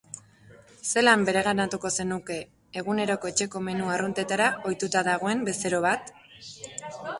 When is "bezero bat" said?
5.53-6.13